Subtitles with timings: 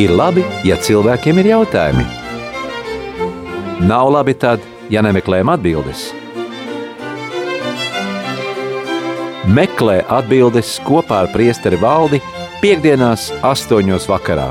[0.00, 2.02] Ir labi, ja cilvēkiem ir jautājumi.
[3.84, 6.06] Nav labi tad, ja nemeklējam atbildes.
[9.50, 12.22] Meklē atbildes kopā ar priesteri valdi
[12.62, 14.46] piekdienās astoņos vakarā.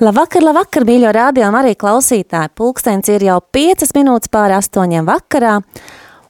[0.00, 2.54] Labvakar, labvakar, mīļo rādījumu arī klausītāji.
[2.56, 5.58] Pulkstens ir jau 5 minūtes pāri astoņiem vakarā,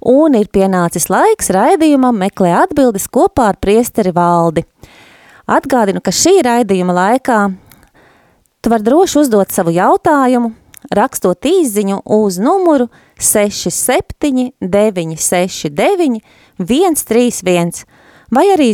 [0.04, 4.64] un ir pienācis laiks raidījumam meklē atbildes kopā ar priesteri valdi.
[5.50, 7.38] Atgādinu, ka šī raidījuma laikā
[8.64, 10.54] tu var droši uzdot savu jautājumu,
[10.94, 12.88] rakstot īziņu uz numuru
[13.20, 16.20] 67 969
[16.60, 17.84] 131
[18.32, 18.72] vai arī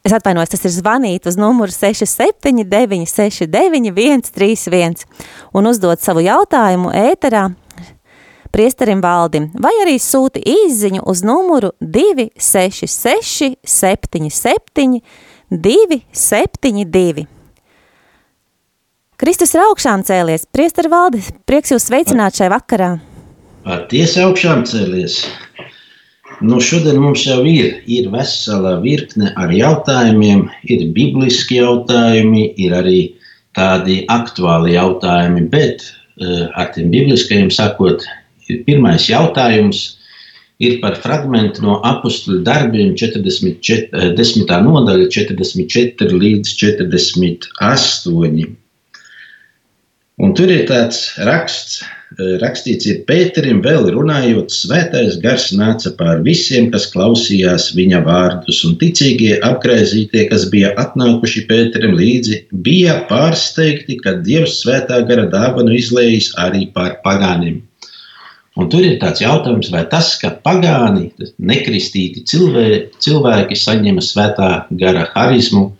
[0.00, 3.90] Es atvainojos, tas ir zvanīt uz numuru 679 669
[4.32, 5.02] 131
[5.52, 7.50] un uzdot savu jautājumu ēterā
[8.52, 15.00] priesterim valdim, vai arī sūti īziņu uz numuru 266 77
[15.50, 17.26] 272.
[19.20, 20.46] Kristus ir augšām cēlies.
[20.48, 22.94] Priesteri valdi, prieks jūs sveicināt šai vakarā.
[23.68, 25.18] Ar tiesa augšām cēlies.
[26.40, 33.00] Nu, šodien mums jau ir, ir vesela virkne ar jautājumiem, ir bibliski jautājumi, ir arī
[33.58, 38.06] tādi aktuāli jautājumi, bet uh, ar tiem bibliskajiem sakot,
[38.66, 39.82] pirmais jautājums
[40.60, 44.44] ir par fragmentu no apakstuļu darbiem 44, 10.
[44.44, 48.50] Eh, nodaļa 44 līdz 48.
[50.20, 51.80] Un tur ir tāds raksts,
[52.42, 58.76] rakstīts, ir Pēterim vēl runājot, svētais gars nāca pār visiem, kas klausījās viņa vārdus, un
[58.82, 66.34] ticīgie apgriezītie, kas bija atnākuši Pēterim līdzi, bija pārsteigti, ka Dievs svētā gara dāvanu izlējis
[66.44, 67.62] arī pār pagāniem.
[68.60, 71.08] Un tur ir tāds jautājums, vai tas, ka pagāni,
[71.40, 74.50] nekristīti cilvēki, cilvēki saņem svētā
[74.82, 75.70] gara harizmu,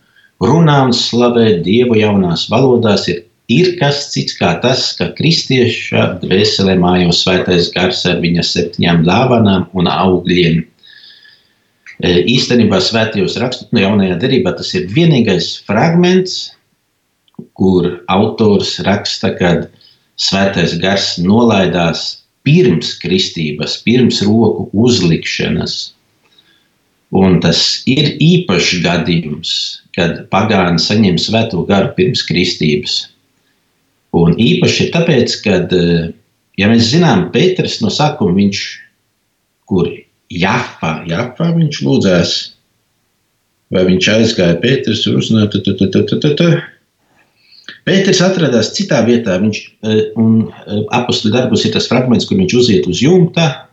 [0.41, 6.76] runā un slavē Dievu jaunās valodās, ir ir kas cits kā tas, ka kristieša dvēselē
[6.80, 10.60] mājo svētais gars ar viņa septiņām dāvanām un augļiem.
[12.00, 16.52] E, īstenībā svētajos rakstos no jaunajā derībā tas ir vienīgais fragments,
[17.58, 19.52] kur autors raksta, ka
[20.20, 25.92] svētais gars nolaidās pirms kristības, pirms roku uzlikšanas.
[27.10, 29.52] Un tas ir īpašs gadījums,
[29.96, 33.00] kad pagāni saņem svēto garu pirms kristības.
[34.14, 36.12] Un īpaši ir tāpēc, ka, eh,
[36.58, 38.62] ja mēs zinām, Pēters no sākuma viņš,
[39.66, 39.90] kur
[40.30, 42.32] Jafā, Jafā viņš lūdzās,
[43.70, 46.62] vai viņš aizgāja Pēters un uzrunāja.
[47.88, 52.56] Pēters atradās citā vietā, viņš, eh, un eh, apakstu darbus ir tas fragments, kur viņš
[52.62, 53.66] uziet uz jumta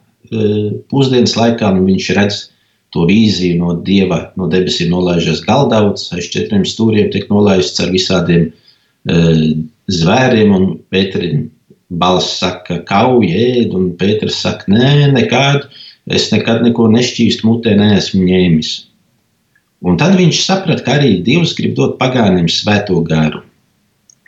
[0.92, 2.38] pusdienas laikā, un viņš redz
[2.92, 8.50] to vīziju no Dieva, no debesīm nolaižas galdauts, aiz četriem stūriem tiek nolaists ar visādiem
[9.88, 11.46] zvēriem, un Pēterim
[11.88, 15.72] balss saka, kauj, ēd, un Pēters saka, nē, nekādu,
[16.12, 18.74] es nekad neko nešķīstu mutē neesmu ņēmis.
[19.88, 23.44] Un tad viņš saprata, ka arī Dievs grib dot pagāniem svēto garu.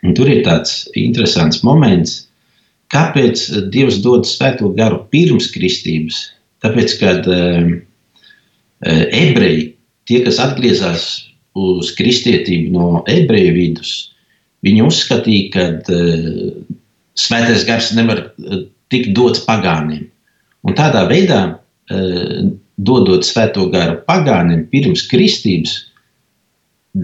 [0.06, 2.22] Un tur ir tāds interesants moments,
[2.94, 3.42] kāpēc
[3.74, 6.22] Dievs dod svēto garu pirms kristības.
[6.64, 7.74] Tāpēc, kad uh,
[8.86, 9.74] ebreji,
[10.08, 11.10] tie, kas atgriezās
[11.60, 14.10] uz kristietību no ebreju vidus,
[14.66, 15.66] Viņi uzskatīja, ka
[15.96, 16.48] uh,
[17.20, 20.08] svētais gars nevar uh, tikt dots pagāniem.
[20.68, 22.50] Un tādā veidā, uh,
[22.80, 25.78] dodot svēto garu pagāniem pirms kristības,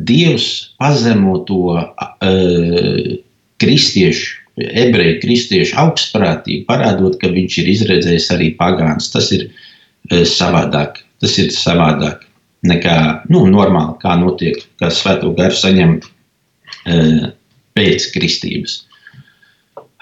[0.07, 3.13] Dievs pazemo to uh,
[3.61, 9.11] kristiešu, ebreju kristiešu augstprātību, parādot, ka viņš ir izredzējis arī pagāns.
[9.13, 11.01] Tas ir uh, savādāk.
[11.23, 12.25] Tas ir savādāk
[12.65, 12.97] nekā
[13.31, 17.29] nu, normāli, kā notiek, kā svēto garu saņem uh,
[17.77, 18.81] pēc kristības.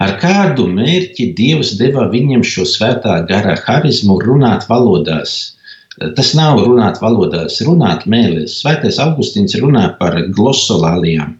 [0.02, 5.54] Ar kādu mērķi Dievs deva viņam šo svētā gara harizmu runāt valodās?
[5.94, 8.58] Tas nav runāt valodās, runāt mēlēs.
[8.62, 11.36] Svētais Augustīns runā par glosolālijām.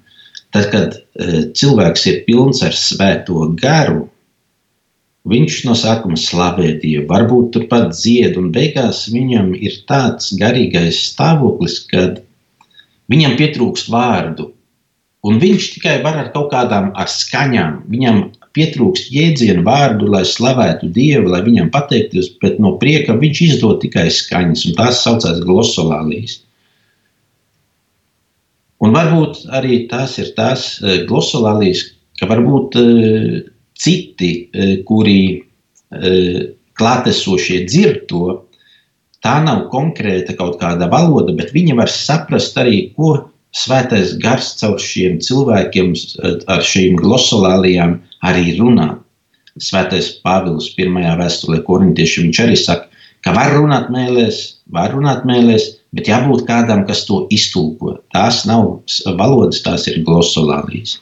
[0.54, 4.04] Tad, kad e, cilvēks ir pilns ar svēto garu,
[5.26, 11.80] viņš no sākuma slavē Dievu, varbūt turpat dzied, un beigās viņam ir tāds garīgais stāvoklis,
[11.90, 12.22] kad
[13.10, 14.52] viņam pietrūkst vārdu.
[15.24, 20.90] Un viņš tikai var ar kaut kādām ar skaņām, viņam pietrūkst jēdzienu vārdu, lai slavētu
[20.94, 26.38] Dievu, lai viņam pateiktos, bet no prieka viņš izdod tikai skaņas, un tās saucās glosolālijas.
[28.84, 31.86] Un varbūt arī tās ir tās e, glosolālijas,
[32.20, 33.38] ka varbūt uh,
[33.80, 36.42] citi, uh, kuri uh,
[36.78, 38.36] klātesošie dzird to,
[39.24, 43.16] tā nav konkrēta kaut kāda valoda, bet viņi var saprast arī, ko
[43.54, 45.92] svētais gars caur šiem cilvēkiem,
[46.50, 48.88] ar šīm glosolālijām arī runā.
[49.62, 52.88] Svētais Pāvils pirmajā vēstulē korintiešiem viņš arī saka,
[53.22, 54.40] ka var runāt mēlēs,
[54.74, 57.98] var runāt mēlēs, bet jābūt kādam, kas to iztulko.
[58.14, 58.80] Tās nav
[59.20, 60.98] valodas, tās ir glosolālijas.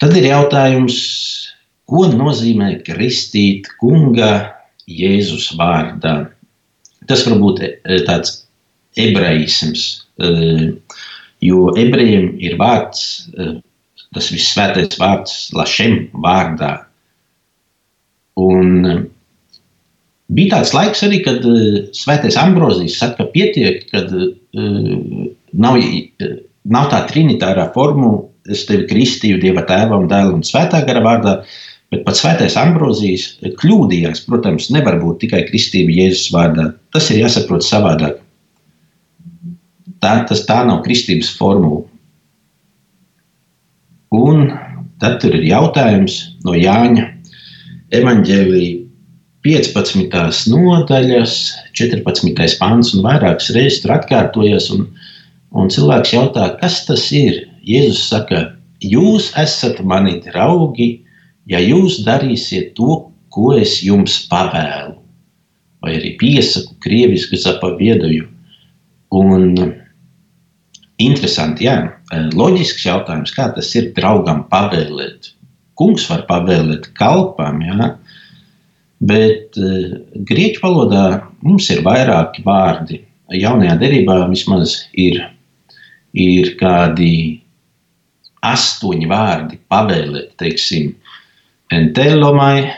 [0.00, 1.00] Tad ir jautājums,
[1.90, 4.30] ko nozīmē kristīt kunga
[4.88, 6.30] Jēzus vārdā?
[7.10, 8.44] Tas varbūt ir tāds
[9.00, 9.90] ebraisms,
[10.20, 10.72] Eh,
[11.40, 13.30] jo ebrejiem ir vārds,
[14.10, 16.72] eh, tas visvētais vārds, Lašem vārdā.
[18.40, 19.00] Un eh,
[20.34, 21.46] bija tāds laiks arī, kad
[21.96, 24.12] Svētais Ambrozijs saka, ka pietiek, kad
[25.52, 25.80] nav,
[26.64, 31.34] nav tā trinitārā formula, es tevi kristīju Dieva tēva un dēla un svētā gara vārdā,
[31.90, 34.24] bet pats Svētais Ambrozijs kļūdījās.
[34.26, 36.70] Protams, nevar būt tikai kristība Jēzus vārdā.
[36.94, 38.20] Tas ir jāsaprot savādāk.
[40.00, 41.84] Tā, tas, tā nav kristības formula.
[44.10, 44.48] Un
[44.98, 47.04] tad ir jautājums no Jāņa
[47.94, 48.80] evanģēlīja
[49.46, 50.50] 15.
[50.52, 51.34] nodaļas,
[51.78, 52.56] 14.
[52.60, 54.66] pāns un vairākas reizes tur atkārtojas.
[54.74, 54.88] Un,
[55.54, 57.46] un cilvēks jautā, kas tas ir?
[57.64, 58.42] Jēzus saka,
[58.82, 61.04] jūs esat mani draugi,
[61.46, 62.98] ja jūs darīsiet to,
[63.30, 64.98] ko es jums pavēlu.
[65.80, 68.26] Vai arī piesaku, krieviski zapaviedoju.
[69.16, 69.54] Un
[71.00, 71.76] Interesanti, jā.
[72.36, 75.32] Loģisks jautājums, kā tas ir draugam pavēlēt.
[75.78, 77.94] Kungs var pavēlēt kalpam, jā.
[79.00, 79.94] Bet uh,
[80.28, 81.04] grieķu valodā
[81.40, 83.00] mums ir vairāki vārdi.
[83.32, 85.22] Jaunajā derībā vismaz ir,
[86.12, 87.12] ir kādi
[88.44, 90.92] astoņi vārdi pavēlēt, teiksim,
[91.72, 92.72] entelomai,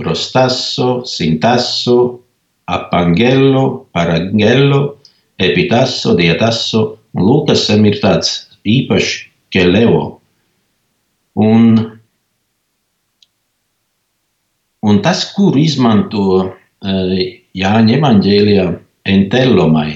[0.00, 1.98] prostasso, sintasso,
[2.66, 4.96] apangelo, parangelo,
[5.38, 10.18] epitasso, dietasso Lukasam ir tāds īpašs keleo.
[11.38, 11.78] Un,
[14.82, 17.18] un tas, kuru izmanto uh,
[17.58, 18.66] Jāņa evanģēlijā,
[19.08, 19.92] entellomai,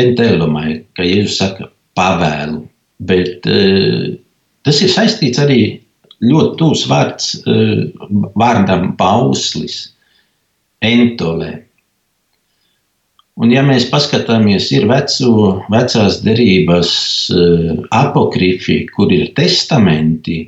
[0.00, 1.68] entellomai, ka Jēzus saka
[1.98, 2.62] pavēlu,
[3.04, 4.12] bet uh,
[4.64, 5.60] tas ir saistīts arī
[6.24, 7.84] ļoti tūs vārds uh,
[8.38, 9.80] vārdam pauslis,
[10.84, 11.56] entolē.
[13.34, 16.90] Un, ja mēs paskatāmies, ir veco, vecās derības
[17.34, 20.44] uh, apokrifi, kur ir testamenti,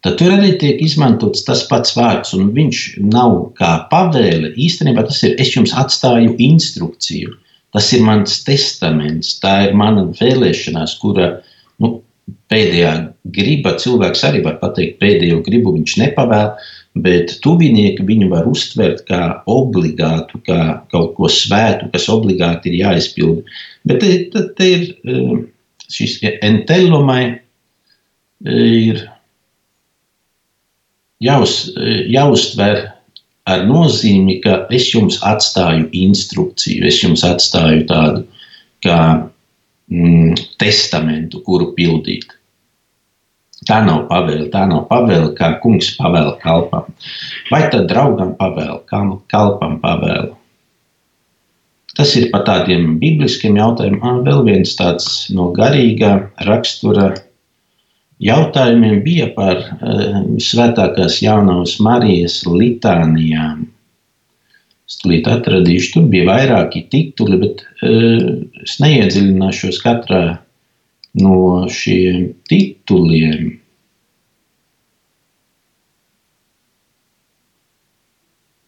[0.00, 4.54] tad tur arī tiek izmantots tas pats vārds, un viņš nav kā pavēle.
[4.56, 7.36] Īstenībā tas ir, es jums atstāju instrukciju.
[7.76, 11.34] Tas ir mans testaments, tā ir mana vēlēšanās, kura
[11.84, 11.98] nu,
[12.48, 12.92] pēdējā
[13.36, 16.54] griba cilvēks arī var pateikt, pēdējo gribu viņš nepavēl,
[17.04, 20.60] bet tuvinieki viņu var uztvert kā obligātu, kā
[20.92, 23.58] kaut ko svētu, kas obligāti ir jāizpilda.
[23.88, 25.34] Bet te, te, te ir eh,
[25.92, 28.62] šis entellomai eh,
[28.92, 29.02] ir
[31.22, 32.86] jāuz, eh, jāuztver
[33.46, 38.24] ar nozīmi, ka es jums atstāju instrukciju, es jums atstāju tādu
[38.84, 39.00] kā
[39.92, 42.35] mm, testamentu, kuru pildīt.
[43.66, 46.86] Tā nav pavēle, tā nav pavēle, kā kungs pavēla kalpam.
[47.50, 48.82] Vai tad draugam pavēle,
[49.32, 50.34] kalpam pavēle?
[51.96, 54.02] Tas ir par tādiem bibliskiem jautājumiem.
[54.04, 56.12] Un vēl viens tāds no garīgā
[56.44, 57.14] rakstura
[58.22, 63.64] jautājumiem bija par uh, svētākās jaunās Marijas litānijām.
[64.86, 70.24] Es tulīt atradīšu, tur bija vairāki tituli, bet uh, es neiedziļināšos katrā
[71.20, 73.54] no šiem tituliem.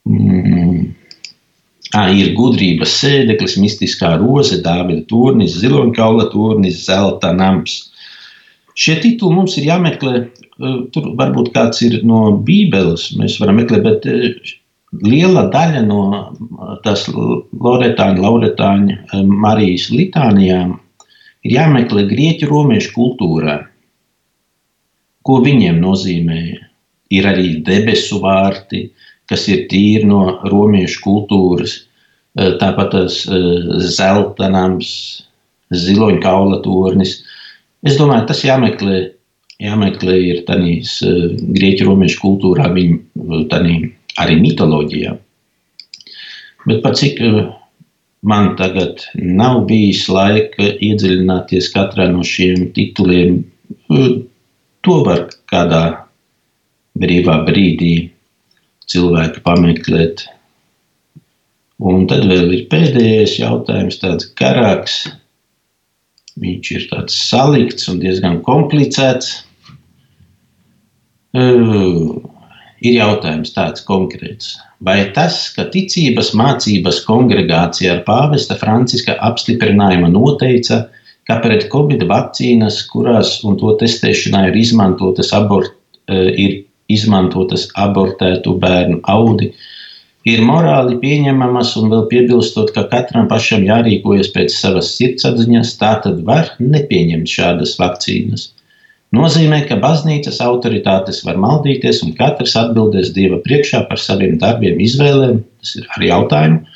[0.08, 0.94] Mm.
[1.96, 7.78] À, ir gudrības sēdeklis, mistiskā roze, dāvida turnis, ziloņkaula turnis, zelta nams.
[8.78, 10.26] Šie tituli mums ir jāmeklē.
[10.92, 14.52] Tur varbūt kāds ir no Bībeles, mēs varam meklēt, bet
[15.04, 16.02] liela daļa no
[16.84, 20.76] tās Loretāņa, Lauretāņa Marijas litānijām
[21.46, 23.58] ir jāmeklē grieķu romiešu kultūrā.
[25.26, 26.64] Ko viņiem nozīmēja?
[27.14, 28.90] Ir arī debesu vārti,
[29.28, 31.78] kas ir tīri no romiešu kultūras.
[32.36, 33.22] Tāpat tas
[33.96, 34.90] zelta nams,
[35.72, 37.18] ziloņa kaula tornis.
[37.84, 38.98] Es domāju, tas jāmeklē,
[39.64, 43.00] jāmeklē ir tādīs grieķu romiešu kultūrā, viņu
[44.18, 45.16] arī mitoloģijā.
[46.68, 47.20] Bet par cik
[48.28, 53.40] man tagad nav bijis laika iedziļināties katrā no šiem tituliem.
[53.88, 55.84] To var kādā
[56.98, 57.94] brīvā brīdī
[58.92, 60.26] cilvēki pameklēt.
[61.78, 65.04] Un tad vēl ir pēdējais jautājums, tāds garāks.
[66.38, 69.36] Viņš ir tāds salikts un diezgan komplicēts.
[71.38, 72.18] Uh,
[72.84, 74.56] ir jautājums tāds konkrēts.
[74.84, 80.84] Vai tas, ka ticības mācības kongregācija ar pāvesta Franciska apstiprinājuma noteica,
[81.28, 85.74] ka pret covid vakcīnas, kurās un to testēšanā ir izmantotas, abort,
[86.08, 86.54] eh, ir
[86.88, 89.52] izmantotas abortētu bērnu audi,
[90.24, 96.22] ir morāli pieņemamas un vēl piebilstot, ka katram pašam jārīkojas pēc savas sirdsapziņas, tā tad
[96.24, 98.52] var nepieņemt šādas vakcīnas
[99.16, 105.42] nozīmē, ka baznīcas autoritātes var maldīties un katrs atbildēs Dieva priekšā par saviem darbiem, izvēlēm.
[105.62, 106.74] Tas ir arī jautājums.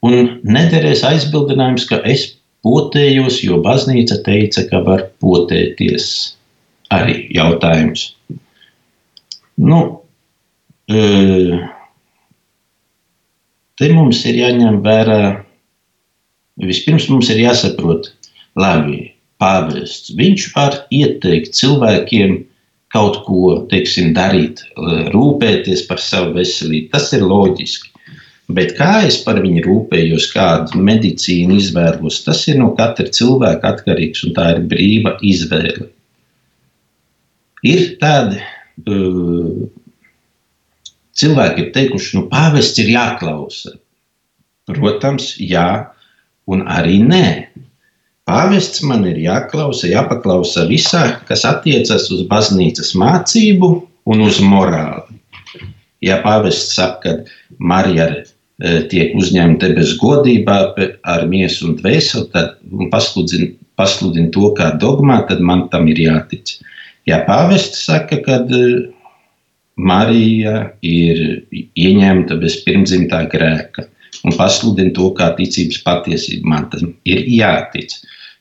[0.00, 2.30] Un nederēs aizbildinājums, ka es
[2.64, 6.06] potējos, jo baznīca teica, ka var potēties.
[6.90, 8.08] Arī jautājums.
[9.60, 9.80] Nu,
[10.88, 11.60] e,
[13.78, 15.20] te mums ir jāņem vērā,
[16.64, 18.10] vispirms mums ir jāsaprot,
[18.58, 19.09] labi,
[19.40, 20.12] pāvests.
[20.16, 22.38] Viņš var ieteikt cilvēkiem
[22.90, 24.64] kaut ko teiksim, darīt,
[25.14, 26.90] rūpēties par savu veselību.
[26.94, 27.90] Tas ir loģiski.
[28.50, 34.24] Bet kā es par viņu rūpējos, kādu medicīnu izvēlos, tas ir no katra cilvēka atkarīgs,
[34.26, 35.86] un tā ir brīva izvēle.
[37.70, 39.68] Ir tādi uh,
[41.20, 43.76] cilvēki, ir teikuši, nu, pāvests ir jāklausa.
[44.70, 45.68] Protams, jā,
[46.50, 47.26] un arī nē.
[48.30, 53.70] Pāvests man ir jāklausa, jāpaklausa visā, kas attiecas uz baznīcas mācību
[54.12, 55.16] un uz morāli.
[56.04, 58.22] Ja pāvests saka, ka Marija e,
[58.92, 60.58] tiek uzņemta bez godībā
[61.14, 62.54] ar miesu un dvēseli, tad
[62.92, 66.54] pasludina, pasludina to kā dogmā, tad man tam ir jātic.
[67.10, 68.62] Ja pāvests saka, ka e,
[69.90, 70.54] Marija
[70.86, 73.88] ir ieņemta bez pirmdzimtā grēka
[74.22, 77.98] un pasludina to kā ticības patiesību, man tam ir jātic.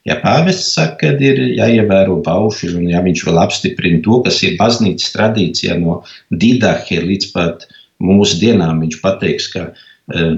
[0.08, 4.56] Ja pāvests saka, ka ir jāievēro pauši, un ja viņš vēl apstiprina to, kas ir
[4.60, 6.00] baznīcas tradīcijā no
[6.32, 7.68] Dīdāhe līdz pat
[8.04, 10.38] mūsu dienām, viņš pateiks, ka uh,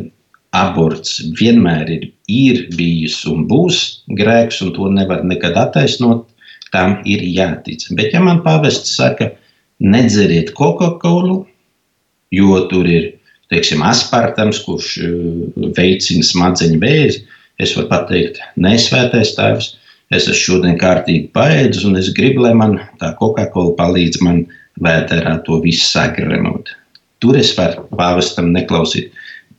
[0.58, 6.26] aborts vienmēr ir, ir bijis un būs grēks, un to nevar nekad attaisnot,
[6.74, 7.86] tam ir jātic.
[7.96, 9.30] Bet ja man pāvests saka,
[9.82, 11.44] nedzeriet Coca-Colu,
[12.34, 13.12] jo tur ir,
[13.54, 17.24] teiksim, aspartams, kurš uh, veicina smadzeņu vēzi,
[17.62, 19.72] Es varu pateikt, nesvētais tēvs,
[20.12, 24.44] es esmu šodien kārtīgi paēdis, un es gribu, lai man tā Coca-Cola palīdz man
[24.82, 26.72] vēterā to visu sagremot.
[27.22, 29.12] Tur es varu pāvestam neklausīt.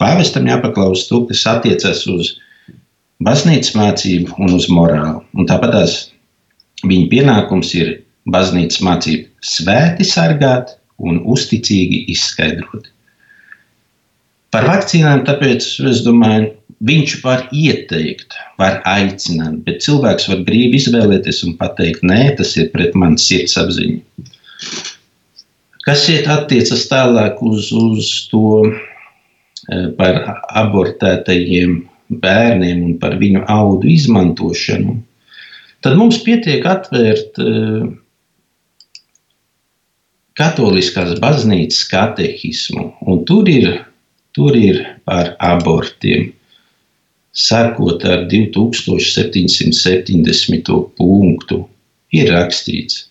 [0.03, 2.33] Pāvestam jāpaklaus to, kas attiecas uz
[3.23, 5.23] baznīcas mācību un uz morāli.
[5.39, 5.99] Un tāpat tās
[6.83, 8.01] viņa pienākums ir
[8.35, 12.89] baznīcas mācību svēti sargāt un uzticīgi izskaidrot.
[14.53, 16.51] Par vakcīnām, tāpēc es domāju,
[16.83, 22.73] viņš var ieteikt, var aicināt, bet cilvēks var brīvi izvēlēties un pateikt, nē, tas ir
[22.75, 24.01] pret manas sirdsapziņu.
[25.87, 28.75] Kas iet attiecas tālāk uz, uz to e,
[29.99, 30.21] par
[30.63, 31.81] abortētajiem
[32.23, 34.99] bērniem un par viņu audu izmantošanu,
[35.83, 37.87] tad mums pietiek atvērt uh,
[40.39, 43.81] katoliskās baznīcas katehismu, un tur ir,
[44.37, 46.31] tur ir par abortiem
[47.33, 50.93] sekot ar 2770.
[50.97, 51.69] punktu,
[52.13, 53.09] ir rakstīts.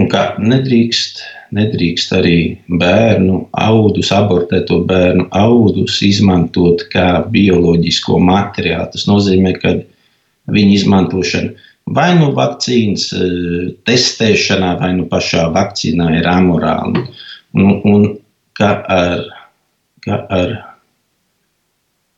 [0.00, 1.20] Un kā nedrīkst,
[1.52, 8.86] nedrīkst arī bērnu audus, abortēto bērnu audus izmantot kā bioloģisko materiālu.
[8.94, 9.74] Tas nozīmē, ka
[10.54, 11.50] viņa izmantošana
[11.90, 17.04] vai nu vakcīnas eh, testēšanā, vai nu pašā vakcīnā ir amorāla.
[17.58, 18.04] Un, un
[18.60, 19.24] ka ar,
[20.04, 20.54] ka ar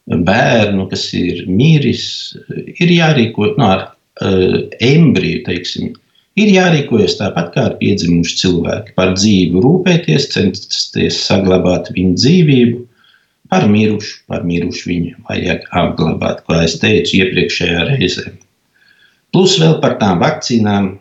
[0.06, 2.04] bērnu, kas ir miris,
[2.50, 3.84] ir jārīkojas no nu, ar
[4.26, 5.92] uh, embriju, teiksim,
[6.40, 8.96] ir jārīkojas tāpat kā ar piedzimušu cilvēku.
[8.98, 12.82] Par dzīvi rūpēties, censties saglabāt viņu dzīvību,
[13.52, 18.32] par mirušu, par mirušu viņu vajag apglabāt, kā es teicu iepriekšējā reizē.
[19.32, 20.94] Plus vēl par tām vakcīnām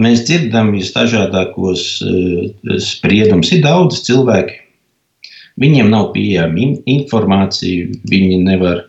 [0.00, 2.46] Mēs dzirdam visdažādākos uh,
[2.80, 3.50] spriedumus.
[3.52, 4.54] Ir daudz cilvēku,
[5.60, 8.86] viņiem nav pieejama informācija, viņi nevar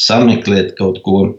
[0.00, 1.36] sameklēt kaut ko,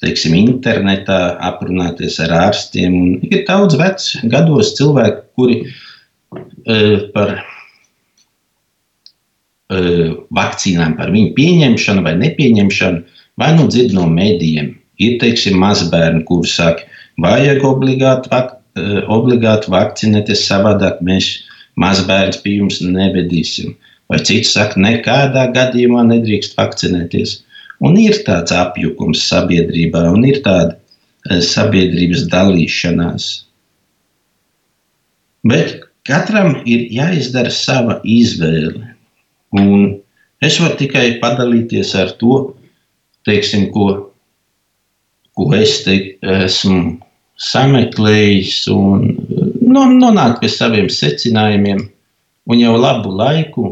[0.00, 2.96] teiksim, internetā, aprunāties ar ārstiem.
[2.96, 7.36] Un ir daudz vecu gados cilvēku, kuri uh, par
[9.68, 10.10] uh,
[10.40, 12.98] vakcīnām, par viņu pieņemšanu vai nepieņemšanu,
[13.36, 14.80] vai nu dzird no medijiem.
[14.96, 16.88] Ir, teiksim, mazbērni, kuri saka,
[17.20, 21.42] vajag obligāti, vak, eh, obligāti vakcinēties, savādāk mēs
[21.76, 23.74] mazbērns pie jums nevedīsim.
[24.08, 27.42] Vai cits saka, nekādā gadījumā nedrīkst vakcinēties.
[27.82, 30.76] Un ir tāds apjukums sabiedrībā, un ir tāda
[31.30, 33.26] eh, sabiedrības dalīšanās.
[35.46, 38.94] Bet katram ir jāizdara sava izvēle.
[39.56, 40.00] Un
[40.42, 42.54] es varu tikai padalīties ar to,
[43.26, 44.12] teiksim, ko,
[45.36, 46.98] ko es te esmu
[47.36, 49.08] sameklējis un
[49.60, 51.82] nu, nonākt pie saviem secinājumiem.
[52.46, 53.70] Un jau labu laiku,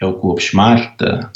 [0.00, 1.28] jau kopš marta,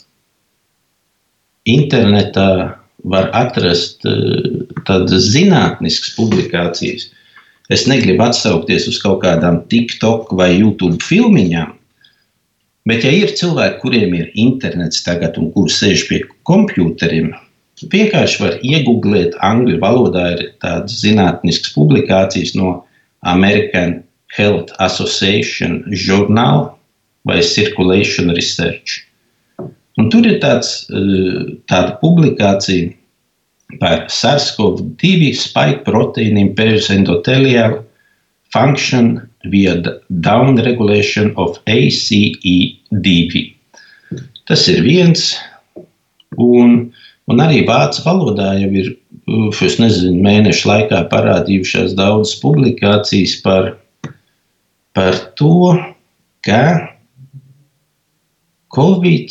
[1.68, 7.10] internetā var atrast uh, tādas zinātniskas publikācijas.
[7.72, 11.70] Es negribu atsaukties uz kaut kādām TikTok vai YouTube filmiņām,
[12.88, 17.32] bet, ja ir cilvēki, kuriem ir internets tagad un kuri sēž pie kompjuteriem,
[17.80, 22.82] vienkārši var iegūglēt angļu valodā ir tādas zinātniskas publikācijas no
[23.22, 24.02] American
[24.36, 26.72] Health Association Journal
[27.28, 29.02] vai Circulation Research.
[30.00, 32.92] Un tur ir tāds, eh, tāda publikācija
[33.80, 37.82] par SARS-CoV-2 spike proteīniem pēļas endoteliālu
[38.52, 39.76] function via
[40.08, 43.54] downregulation of ACE2.
[44.46, 45.36] Tas ir viens,
[46.36, 46.92] un,
[47.30, 48.92] un arī vācu valodā jau ir
[49.66, 53.74] es nezinu, mēnešu laikā parādījušās daudzas publikācijas par,
[54.96, 55.76] par to,
[56.46, 56.62] ka
[58.72, 59.30] Covid,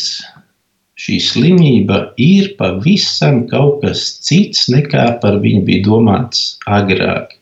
[1.01, 7.37] šī slimība ir pavisam kaut kas cits nekā par viņu bija domāts agrāk.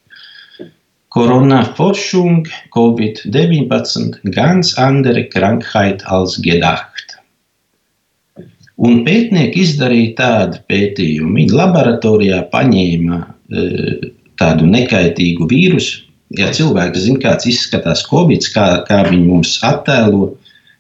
[1.10, 7.09] Corona-Forschung Covid-19 ganz andere Krankheit als gedacht.
[8.79, 11.33] Un pētnieki izdarīja tādu pētījumu.
[11.36, 13.63] Viņi laboratorijā paņēma e,
[14.39, 16.05] tādu nekaitīgu vīrusu.
[16.38, 20.29] Ja cilvēks zina, kāds izskatās Covid, kā, kā viņi mums attēlo,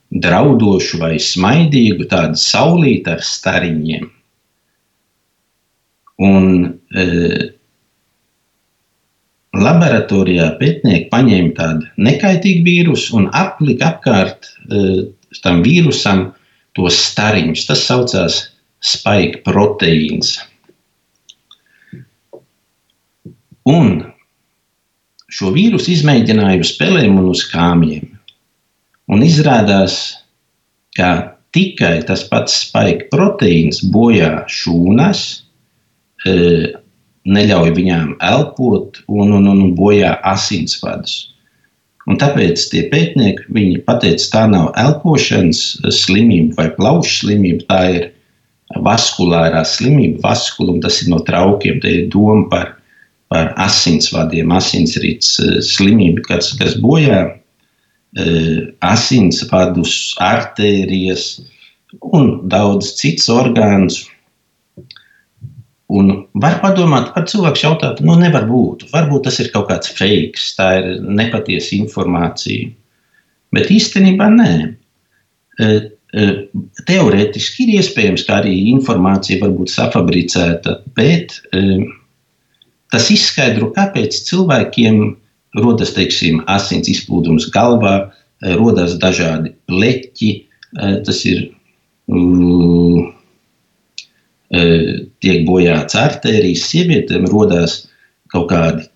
[0.09, 4.07] draudošu vai smaidīgu, tādu saulītu ar stariņiem.
[6.29, 6.47] Un,
[6.95, 7.05] e,
[9.59, 14.83] laboratorijā pētnieki paņēma tādu nekaitīgu vīrusu un aplika apkārt e,
[15.43, 16.29] tam vīrusam
[16.79, 17.65] tos stariņus.
[17.67, 18.39] Tas saucās
[18.79, 20.37] spike proteīns.
[23.69, 23.99] Un
[25.29, 28.07] šo vīrusu izmēģināja uz pelēm un uz kāmjiem.
[29.09, 29.99] Un izrādās,
[30.97, 35.23] ka tikai tas pats spike proteīns bojā šūnas,
[36.25, 36.33] e,
[37.29, 41.17] neļauj viņām elpot un, un, un bojā asinsvadus.
[42.07, 48.07] Un tāpēc tie pētnieki pateica, tā nav elpošanas slimība vai plaušu slimība, tā ir
[48.85, 52.71] vaskulārā slimība, vaskulum, tas ir no traukiem, te ir doma par,
[53.29, 61.31] par asinsvadiem, asinsrīts eh, slimība, kas, kas bojā eh, asinsvadus, artērijas
[62.13, 64.05] un daudz cits orgānus.
[65.89, 68.85] Un var padomāt, par cilvēku jautāt, nu, nevar būt.
[68.91, 72.69] Varbūt tas ir kaut kāds fake, tā ir nepatiesa informācija.
[73.57, 74.51] Bet īstenībā nē.
[74.69, 75.69] E,
[76.13, 76.27] e,
[76.85, 81.81] teorētiski ir iespējams, ka arī informācija var būt safabricēta, bet e,
[82.93, 85.01] tas izskaidro, kāpēc cilvēkiem
[85.57, 88.11] rodas teiksim, asins izplūdums galvā,
[88.61, 90.35] rodas dažādi pleķi.
[90.77, 91.47] Tas ir.
[95.23, 97.81] Tiek bojāts artērijas, sievietēm rodas
[98.31, 98.87] kaut kādi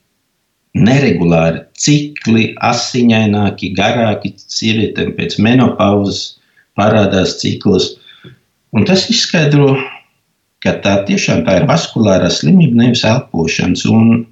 [0.73, 4.33] neregulāri cikli, asiņaināki, garāki.
[4.37, 6.39] Sievietēm pēc menopauzes
[6.79, 7.93] parādās cikls.
[8.73, 9.75] Un tas izskaidro,
[10.63, 13.85] ka tā tiešām tā ir vaskulārā slimība, nevis elpošanas.
[13.91, 14.25] Un,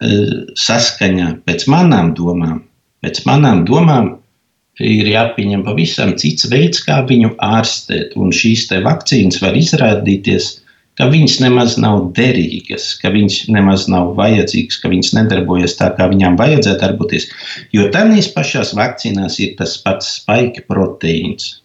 [0.00, 0.10] e,
[0.54, 2.60] saskaņā pēc manām domām,
[3.02, 4.14] pēc manām domām
[4.80, 8.14] ir jāpieņem pavisam cits veids, kā viņu ārstēt.
[8.20, 10.52] Un šīs vakcīnas var izrādīties,
[10.98, 16.08] ka viņas nemaz nav derīgas, ka viņas nemaz nav vajadzīgas, ka viņas nedarbojas tā, kā
[16.10, 17.30] viņām vajadzētu darboties.
[17.76, 21.60] Jo tādās pašās vakcīnās ir tas pats spēka proteīns.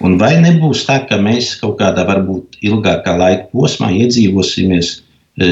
[0.00, 4.94] Un vai nebūs tā, ka mēs kaut kādā varbūt ilgākā laika posmā iedzīvosimies
[5.36, 5.48] e,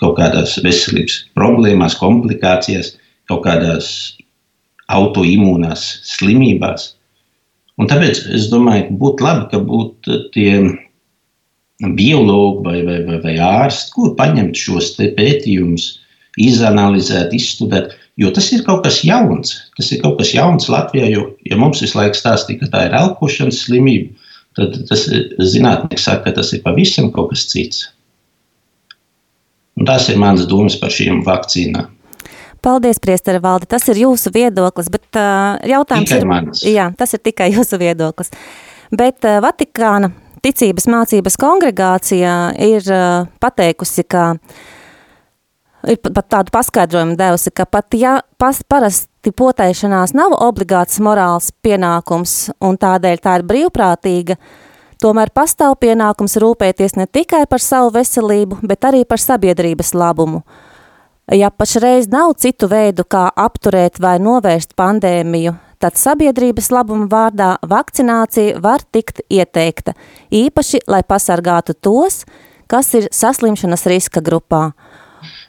[0.00, 2.92] kaut kādās veselības problēmās, komplikācijās,
[3.28, 3.88] kaut kādās
[4.92, 6.92] autoimūnās slimībās.
[7.78, 10.52] Un tāpēc es domāju, ka būtu labi, ka būtu tie
[11.94, 15.88] biologi vai, vai, vai, vai ārsti, kur paņemt šos pētījumus,
[16.38, 17.94] izanalizēt, izstudēt.
[18.18, 19.54] Jo tas ir kaut kas jauns.
[19.78, 21.06] Tas ir kaut kas jauns Latvijā.
[21.12, 24.10] Jo, ja mums visu laiku stāstīja, ka tā ir elpošanas slimība,
[24.58, 25.06] tad tas
[25.52, 27.86] zinātnieks saka, ka tas ir pavisam kas cits.
[29.78, 31.86] Un tās ir manas domas par šīm vakcīnām.
[32.62, 36.72] Paldies, priestara valdi, tas ir jūsu viedoklis, bet uh, jautājums Tikai ir...
[36.74, 38.32] Jā, tas ir tikai jūsu viedoklis.
[38.90, 40.10] Bet uh, Vatikāna
[40.42, 44.32] ticības mācības kongregācija ir uh, pateikusi, ka
[45.86, 52.48] ir pat tādu paskaidrojumu devusi, ka pat ja pas, parasti potēšanās nav obligāts morāls pienākums
[52.64, 54.38] un tādēļ tā ir brīvprātīga,
[55.02, 60.42] tomēr pastāv pienākums rūpēties ne tikai par savu veselību, bet arī par sabiedrības labumu.
[61.28, 68.56] Ja pašreiz nav citu veidu, kā apturēt vai novērst pandēmiju, tad sabiedrības labuma vārdā vakcinācija
[68.64, 69.92] var tikt ieteikta,
[70.32, 72.22] īpaši, lai pasargātu tos,
[72.64, 74.70] kas ir saslimšanas riska grupā.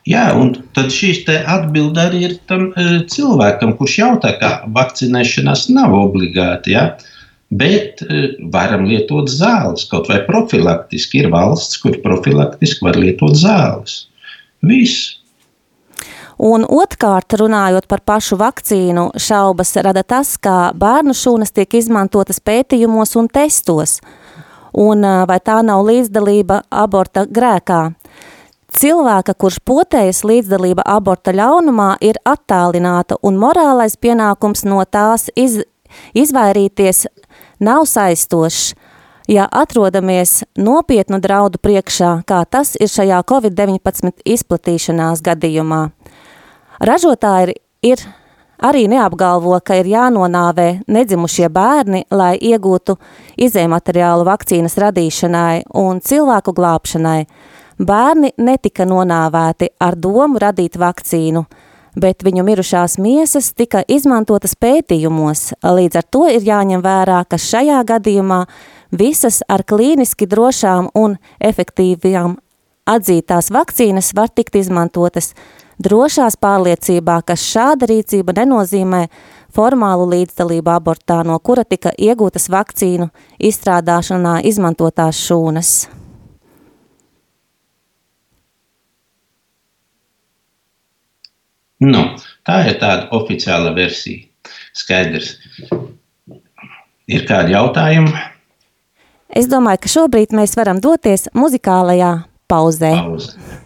[0.10, 5.96] Jā, un tad šīs atbilde arī ir tam uh, cilvēkam, kurš jautā, ka vakcinēšanās nav
[5.96, 6.74] obligāti.
[6.76, 6.98] Ja?
[7.56, 11.24] Bet uh, varam lietot zāles, kaut vai profilaktiski.
[11.24, 14.10] Ir valsts, kur profilaktiski var lietot zāles.
[14.65, 15.18] Viss.
[16.39, 23.17] Un otrkārt, runājot par pašu vakcīnu, šaubas rada tas, ka bērnu šūnas tiek izmantotas pētījumos
[23.19, 23.97] un testos,
[24.71, 27.82] un vai tā nav līdzdalība aborta grēkā.
[28.71, 35.60] Cilvēka, kurš potējas līdzdalība aborta ļaunumā, ir attālināta, un morālais pienākums no tās iz,
[36.15, 37.08] izvairīties
[37.60, 38.78] nav saistošs.
[39.30, 45.89] Ja atrodamies nopietnu draudu priekšā, kā tas ir šajā Covid-19 izplatīšanās gadījumā.
[46.80, 48.04] Ražotāji ir, ir
[48.60, 52.98] arī neapgalvo, ka ir jānonāvē nedzimušie bērni, lai iegūtu
[53.39, 57.24] izējumateriālu vakcīnas radīšanai un cilvēku glābšanai.
[57.80, 61.46] Bērni netika nonāvēti ar domu radīt vakcīnu,
[62.00, 65.54] bet viņu mirušās miesas tika izmantotas pētījumos.
[65.63, 68.44] Līdz ar to ir jāņem vērā, ka šajā gadījumā
[68.92, 72.36] visas ar klīniski drošām un efektīvām
[72.89, 75.34] atzītās vakcīnas var tikt izmantotas
[75.80, 79.06] drošās pārliecībā, ka šāda rīcība nenozīmē
[79.56, 83.10] formālu līdzdalību abortā, no kura tika iegūtas vakcīnu
[83.50, 85.72] izstrādāšanā izmantotās šūnas.
[91.80, 92.02] Nu,
[92.44, 94.26] tā ir tāda oficiāla versija.
[94.76, 95.38] Skaidrs.
[97.10, 98.12] Ir kādi jautājumi?
[99.30, 102.12] Es domāju, ka šobrīd mēs varam doties muzikālajā
[102.52, 102.92] pauzē.
[102.98, 103.60] Pauze.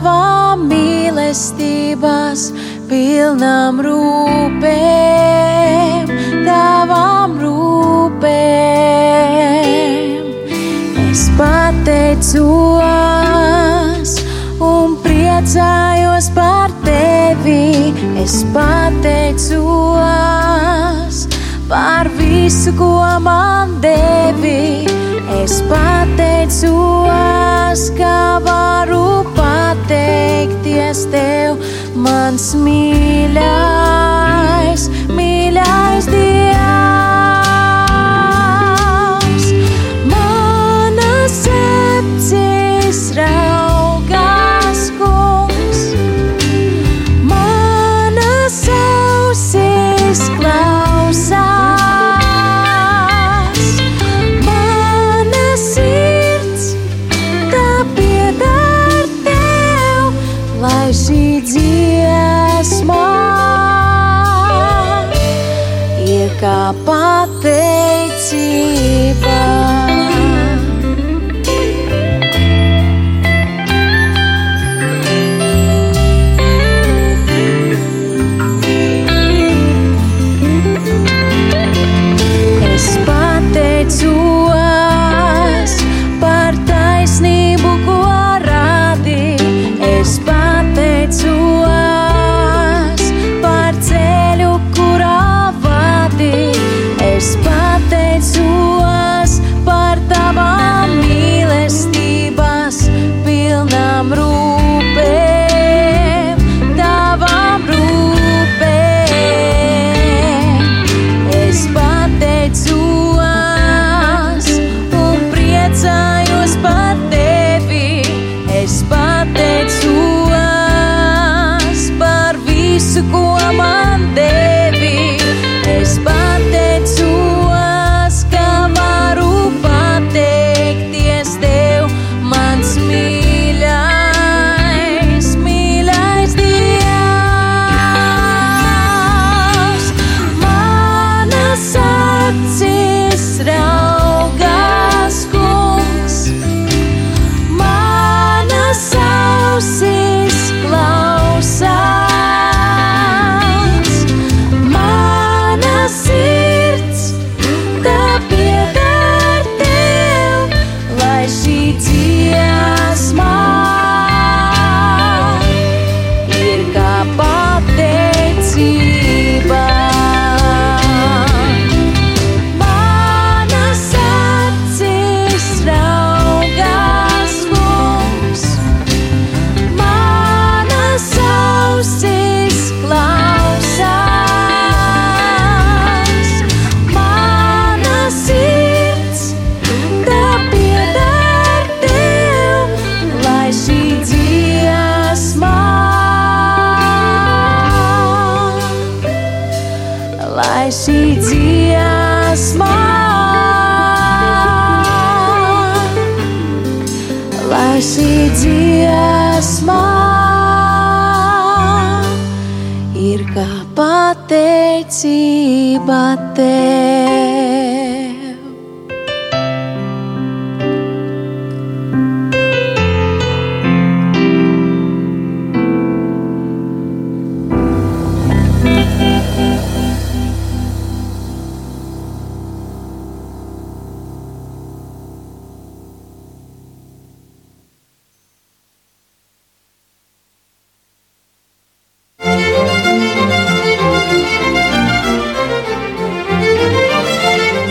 [0.00, 2.52] Par tavām mīlestībās,
[2.88, 4.64] pilnām rūpēm,
[6.46, 8.24] tavām rūpēm.
[11.10, 12.40] Es pateicos
[14.60, 17.92] un priecājos par tevi.
[18.20, 19.56] Es pateicos
[21.68, 24.86] par visu, ko man devi.
[25.42, 26.60] Es pateicos,
[27.96, 29.29] ka varu
[30.60, 31.56] pateikties tev,
[31.96, 34.19] mans mīļais,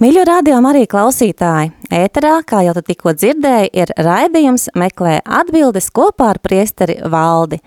[0.00, 1.74] Mīļo rādījumu arī klausītāji.
[1.92, 7.58] Ēterā, kā jau tu tikko dzirdēji, ir raidījums meklē atbildes kopā ar priesteri valdi.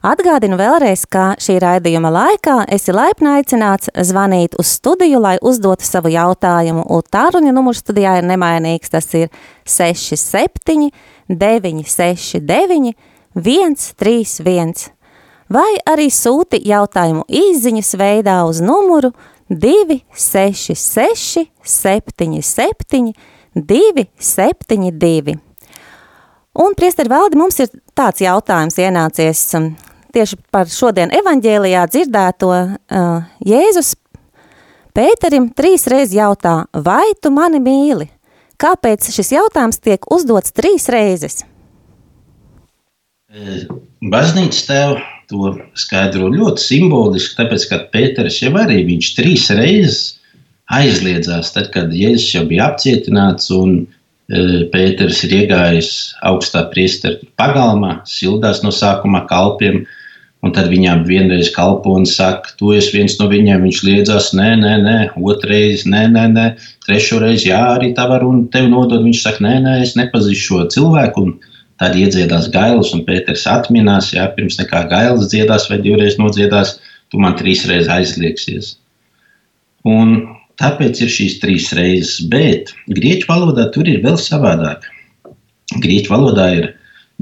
[0.00, 6.08] Atgādinu vēlreiz, ka šī raidījuma laikā esi laipni aicināts zvanīt uz studiju, lai uzdotu savu
[6.14, 9.28] jautājumu, un tāruņa numurs studijā ir nemainīgs, tas ir
[9.68, 10.88] 67
[11.28, 12.96] 969
[13.36, 14.88] 131,
[15.52, 19.12] vai arī sūti jautājumu īziņas veidā uz numuru
[19.60, 23.12] 266 77
[23.54, 25.38] 272.
[26.54, 29.72] Un, priesteri valdi, mums ir tāds jautājums ienācies um,
[30.14, 32.68] tieši par šodien evaņģēlijā dzirdēto uh,
[33.42, 33.94] Jēzus
[34.94, 38.06] Pēterim trīs reiz jautā, vai tu mani mīli?
[38.62, 41.40] Kāpēc šis jautājums tiek uzdots trīs reizes?
[44.14, 44.94] Baznīca tev
[45.30, 50.02] to skaidro ļoti simboliski, tāpēc, ka Pēters jau arī viņš trīs reizes
[50.72, 55.90] aizliedzās, tad, kad Jēzus jau bija apcietināts un e, Pēters ir iegājis
[56.24, 59.84] augstā priestera pagalmā, sildās no sākuma kalpiem,
[60.44, 64.50] un tad viņām vienreiz kalpo un saka, tu esi viens no viņiem, viņš liedzās, nē,
[64.60, 66.46] nē, nē, otrreiz, nē, nē, nē,
[66.84, 70.66] trešoreiz, jā, arī tā var un tev nodod, viņš saka, nē, nē, es nepazīšu šo
[70.74, 76.16] cilvēku, un Tad iedziedās gailis, un Pēters atminās, ja pirms nekā gailis dziedās vai divreiz
[76.20, 76.76] nodziedās,
[77.10, 78.68] tu man trīs reizes aizliegsies.
[79.90, 80.14] Un
[80.60, 84.86] tāpēc ir šīs trīs reizes, bet grieķu valodā tur ir vēl savādāk.
[85.82, 86.68] Grieķu valodā ir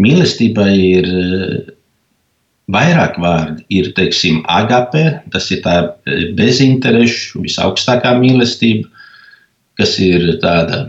[0.02, 1.08] mīlestībai ir
[2.72, 3.64] vairāk vārdi.
[3.72, 5.78] Ir, teiksim, agape, tas ir tā
[6.38, 8.88] bezinterešu, visaugstākā mīlestība,
[9.80, 10.84] kas ir tāda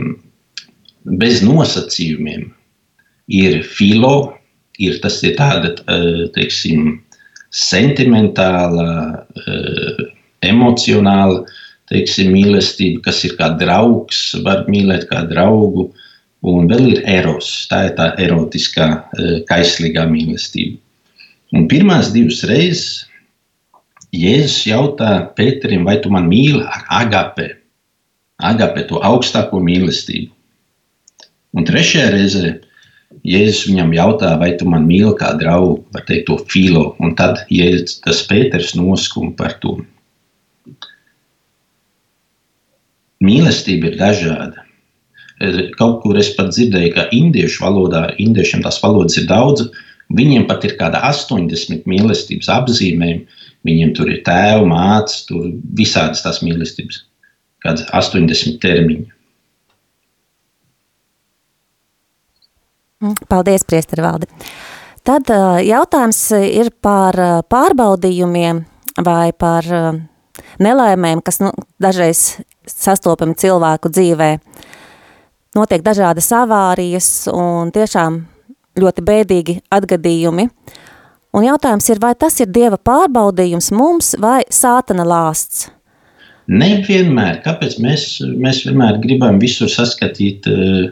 [1.20, 2.52] bez nosacījumiem
[3.28, 4.34] ir filo,
[4.80, 5.74] ir tas ir tāda,
[6.36, 6.98] teiksim,
[7.54, 9.26] sentimentāla,
[10.44, 11.44] emocionāla,
[11.92, 15.92] teiksim, mīlestība, kas ir kā draugs, var mīlēt kā draugu,
[16.44, 18.88] un vēl ir eros, tā ir tā erotiskā,
[19.50, 20.80] kaislīgā mīlestība.
[21.54, 23.04] Un pirmās divas reizes
[24.14, 27.48] Jēzus jautā Pēterim, vai tu man mīli ar agape,
[28.38, 30.30] agape to augstāko mīlestību.
[31.58, 32.52] Un trešajā reizē
[33.24, 37.46] Jēzus viņam jautā, vai tu man mīli kā draugu, var teikt, to filo, un tad
[37.54, 39.78] Jēzus, tas Pēters noskum par to.
[43.24, 44.66] Mīlestība ir dažāda.
[45.80, 49.70] Kaut kur es pat dzirdēju, ka indiešu valodā, indiešiem tās valodas ir daudz,
[50.12, 53.42] viņiem pat ir kāda 80 mīlestības apzīmējumi.
[53.64, 55.48] Viņiem tur ir tēva, mātes, tur
[55.80, 57.06] visādas tās mīlestības,
[57.64, 59.13] kādas 80 termiņi.
[63.30, 64.30] Paldies, Priestervaldi.
[65.04, 65.28] Tad
[65.66, 67.18] jautājums ir par
[67.52, 68.64] pārbaudījumiem
[69.04, 69.68] vai par
[70.64, 72.40] nelaimēm, kas nu, dažreiz
[72.70, 74.30] sastopami cilvēku dzīvē.
[75.58, 78.24] Notiek dažādas avārijas un tiešām
[78.80, 80.48] ļoti bēdīgi atgadījumi.
[81.34, 85.68] Un jautājums ir, vai tas ir Dieva pārbaudījums mums vai sātana lāsts?
[86.50, 87.40] Nevienmēr.
[87.46, 90.90] Kāpēc mēs, mēs vienmēr gribam visur saskatīt uh,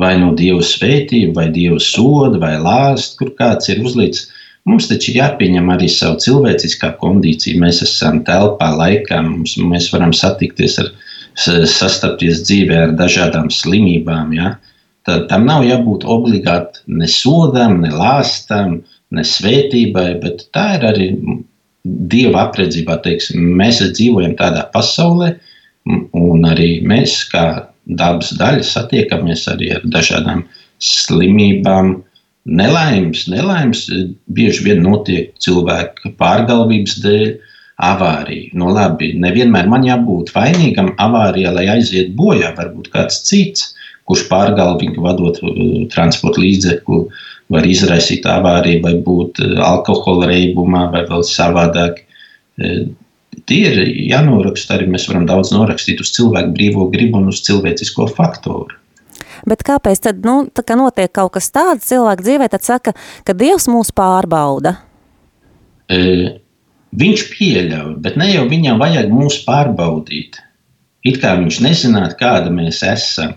[0.00, 4.26] vai no Dieva svētība, vai Dieva soda, vai lāst, kur kāds ir uzlīts.
[4.66, 7.58] Mums taču ir jāpieņem arī savu cilvēciskā kondīcija.
[7.62, 10.90] Mēs esam telpā, laikā, mums, mēs varam satikties ar,
[11.36, 14.32] sastapties dzīvē ar dažādām slimībām.
[14.34, 14.56] Ja?
[15.06, 18.80] Tad tam nav jābūt obligāti ne sodam, ne lāstam,
[19.14, 21.10] ne svētībai, bet tā ir arī
[21.86, 22.98] Dieva apredzībā.
[23.04, 25.36] Teiksim, mēs dzīvojam tādā pasaulē,
[25.86, 27.46] un arī mēs, kā
[27.86, 30.44] dabas daļa satiekamies arī ar dažādām
[30.82, 31.96] slimībām.
[32.46, 33.86] Nelaimes, nelaimes
[34.30, 37.30] bieži vien notiek cilvēka pārgalvības dēļ,
[37.76, 38.54] avāriju.
[38.56, 42.54] Nu, labi, nevienmēr man jābūt vainīgam avārijā, lai aiziet bojā.
[42.56, 43.74] Varbūt kāds cits,
[44.08, 45.58] kurš pārgalvīgi vadot uh,
[45.92, 47.02] transporta līdzekli,
[47.52, 52.00] var izraisīt avāriju, vai būt uh, alkohola reibumā, vai vēl savādāk.
[53.36, 54.88] Uh, tie ir jānoraksta arī.
[54.92, 58.78] Mēs varam daudz norakstīt uz cilvēku brīvo gribu un uz cilvēcisko faktoru.
[59.46, 62.96] Bet kāpēc tad nu, tā kā notiek kaut kas tāds cilvēka dzīvē, tad saka,
[63.26, 64.78] ka Dievs mūs pārbauda?
[65.92, 66.00] E,
[66.96, 70.38] Viņš pieļauj, bet ne jau viņam vajag mūs pārbaudīt.
[71.04, 73.34] It kā viņš nezinātu, kāda mēs esam.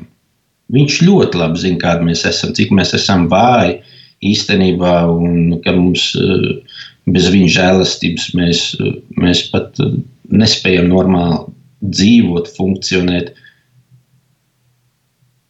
[0.72, 3.82] Viņš ļoti labi zina, kāda mēs esam, cik mēs esam vāji
[4.30, 11.54] īstenībā, un ka mums eh, bez viņa žēlastības mēs, eh, mēs pat eh, nespējam normāli
[11.84, 13.34] dzīvot, funkcionēt.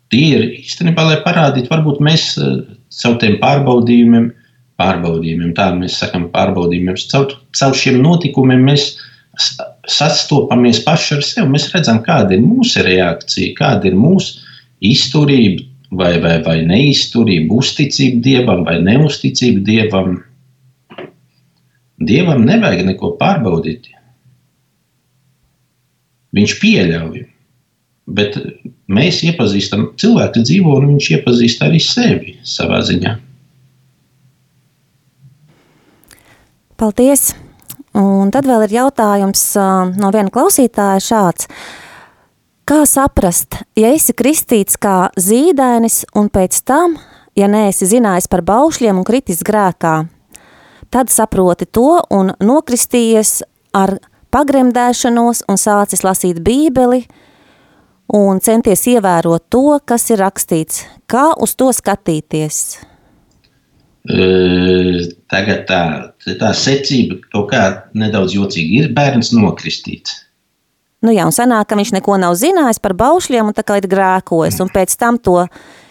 [0.10, 2.32] Tie ir īstenībā, lai parādītu, varbūt mēs
[2.90, 4.32] caur tiem pārbaudījumiem
[4.80, 5.54] pārbaudījumiem.
[5.58, 6.98] Tā mēs sakām, pārbaudījumiem.
[7.12, 8.94] Caur, caur šiem notikumiem mēs
[9.90, 11.50] sastopamies paši ar sevi.
[11.56, 14.40] Mēs redzam, kāda ir mūsu reakcija, kāda ir mūsu
[14.86, 15.66] izturība
[16.00, 20.20] vai, vai, vai neizturība, uzticība dievam vai neusticība dievam.
[22.00, 23.90] Dievam nevajag neko pārbaudīt.
[26.36, 27.26] Viņš pieļauj.
[28.10, 28.38] Bet
[28.90, 33.18] mēs iepazīstam cilvēku dzīvo, un viņš iepazīst arī sevi savā ziņā.
[36.80, 37.34] Paldies!
[38.00, 39.42] Un tad vēl ir jautājums
[40.00, 41.50] no viena klausītāja šāds.
[42.70, 46.96] Kā saprast, ja esi kristīts kā zīdainis un pēc tam,
[47.36, 50.04] ja neesi zinājis par baušļiem un kritis grēkā,
[50.90, 53.40] tad saproti to un nokristījies
[53.78, 53.98] ar
[54.34, 57.04] pagremdēšanos un sācis lasīt bībeli
[58.14, 60.86] un centies ievērot to, kas ir rakstīts.
[61.10, 62.80] Kā uz to skatīties?
[65.30, 65.82] Tagad tā,
[66.40, 70.24] tā secība kaut kā nedaudz jocīga ir bērns nokristīts.
[71.06, 73.88] Nu jā, un sanāk, ka viņš neko nav zinājis par baušļiem un tā kā ir
[73.92, 75.46] grēkojis, un pēc tam to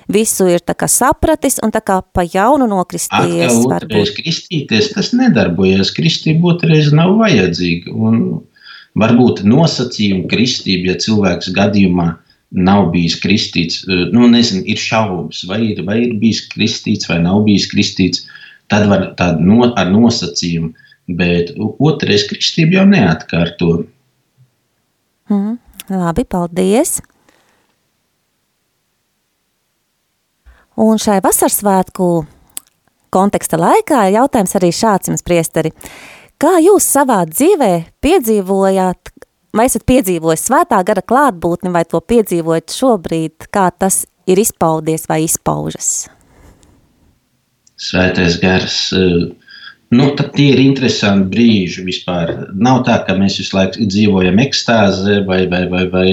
[0.08, 3.60] visu ir tā kā sapratis un tā kā pa jaunu nokristījies.
[3.68, 5.92] Atkal otrais kristīties, tas nedarbojas.
[5.96, 7.92] Kristība otrais nav vajadzīga.
[7.92, 8.22] Un
[8.98, 12.08] varbūt nosacījumi kristība, ja cilvēks gadījumā
[12.50, 17.20] nav bijis kristīts, eh, nu, nezinu, ir šaubas, vai ir, vai ir bijis kristīts vai
[17.20, 18.24] nav bijis kristīts,
[18.72, 20.72] tad var tādu no, ar nosacījumu,
[21.18, 23.70] bet otrais kristība jau neatkārto.
[25.28, 25.58] Mm,
[25.92, 26.98] labi, paldies!
[30.78, 32.08] Un šai vasarsvētku
[33.10, 35.72] konteksta laikā jautājums arī šāds jums priesteri.
[36.38, 37.72] Kā jūs savā dzīvē
[38.04, 39.10] piedzīvojāt
[39.58, 45.24] vai esat piedzīvojis svētā gara klātbūtni, vai to piedzīvojat šobrīd, kā tas ir izpaudies vai
[45.24, 46.06] izpaužas?
[47.78, 49.28] Svētais gars, eh,
[49.90, 52.52] nu, tie ir interesanti brīži vispār.
[52.54, 56.10] Nav tā, ka mēs visu laiku dzīvojam ekstāzē vai, vai, vai, vai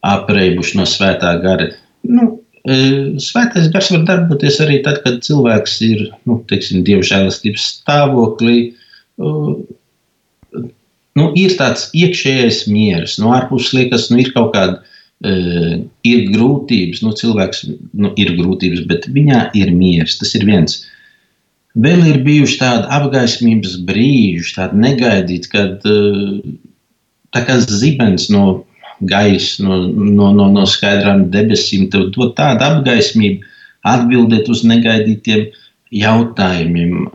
[0.00, 1.68] apreibuši no svētā gara.
[2.08, 8.58] Nu, Svētais gars var darboties arī tad, kad cilvēks ir nu, teiksim, dievžēlastības stāvoklī,
[11.18, 13.18] nu, ir tāds iekšējais miers.
[13.18, 14.82] No ārpuses liekas, nu, ir kaut kāda.
[15.22, 17.60] Uh, ir grūtības, nu, cilvēks
[17.94, 20.16] nu, ir grūtības, bet viņā ir miers.
[20.18, 20.80] Tas ir viens.
[21.78, 26.40] Vēl ir bijuši tādi apgaismības brīži, tādi negaidīti, kad uh,
[27.30, 28.64] tā kā zibens no
[29.08, 33.48] gaisa, no, no, no, no skaidrām debesīm, tev dod tādu apgaismību,
[33.92, 35.50] atbildēt uz negaidītiem
[35.92, 37.08] jautājumiem,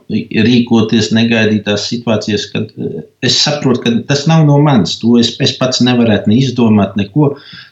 [0.45, 4.97] rīkoties negaidītās situācijās, kad eh, es saprotu, ka tas nav no manis.
[5.01, 7.31] To es, es pats nevarētu ne izdomāt neko.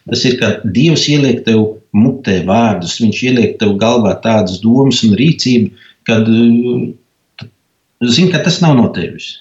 [0.09, 5.13] Tas ir kā Dievs ieliek tev mutē vārdus, Viņš ieliek tev galvā tādas domas un
[5.19, 7.45] rīcību, kad eh,
[8.01, 9.35] zini, ka tas nav no tevis.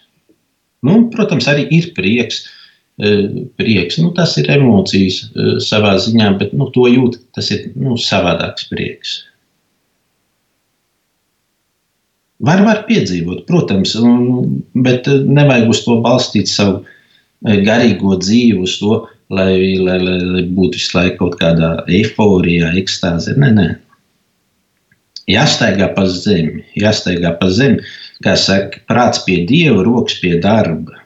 [0.85, 2.45] Nu, protams, arī ir prieks.
[2.45, 2.61] Eh,
[2.95, 3.99] prieks.
[3.99, 5.25] Nu, tas ir emocijas
[5.67, 7.19] savā ziņā, bet nu, to jūt.
[7.35, 9.17] Tas ir nu, savādāks prieks.
[12.45, 16.83] Var, var piedzīvot, protams, un, bet eh, nevajag uz to balstīt savu
[17.45, 23.37] garīgo dzīvi, uz to, lai, lai, lai, lai būtu visu laiku kaut kādā eiforijā, ekstāzē.
[23.41, 23.69] Nē, nē.
[25.31, 27.85] Jāstaigā pa zemi, jāstaigā pa zemi,
[28.25, 31.01] kā saka, prāts pie dieva, rokas pie darba.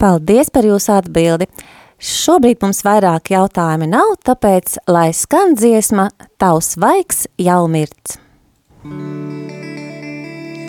[0.00, 1.44] Paldies par jūsu atbildi!
[2.00, 6.06] Šobrīd mums vairāk jautājumi nav, tāpēc, lai skan dziesma,
[6.40, 8.16] tavs vaigs jau mirts.